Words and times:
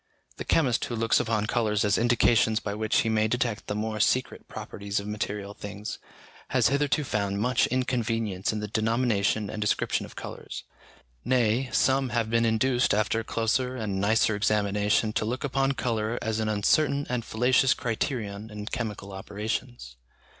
The 0.37 0.45
chemist 0.45 0.83
who 0.85 0.95
looks 0.95 1.19
upon 1.19 1.45
colours 1.45 1.85
as 1.85 1.95
indications 1.99 2.59
by 2.59 2.73
which 2.73 3.01
he 3.01 3.07
may 3.07 3.27
detect 3.27 3.67
the 3.67 3.75
more 3.75 3.99
secret 3.99 4.47
properties 4.47 4.99
of 4.99 5.05
material 5.05 5.53
things, 5.53 5.99
has 6.47 6.69
hitherto 6.69 7.03
found 7.03 7.39
much 7.39 7.67
inconvenience 7.67 8.51
in 8.51 8.61
the 8.61 8.67
denomination 8.67 9.47
and 9.47 9.61
description 9.61 10.07
of 10.07 10.15
colours; 10.15 10.63
nay, 11.23 11.69
some 11.71 12.09
have 12.09 12.31
been 12.31 12.45
induced 12.45 12.95
after 12.95 13.23
closer 13.23 13.75
and 13.75 14.01
nicer 14.01 14.35
examination 14.35 15.13
to 15.13 15.23
look 15.23 15.43
upon 15.43 15.73
colour 15.73 16.17
as 16.19 16.39
an 16.39 16.49
uncertain 16.49 17.05
and 17.07 17.23
fallacious 17.23 17.75
criterion 17.75 18.49
in 18.49 18.65
chemical 18.65 19.13
operations. 19.13 19.97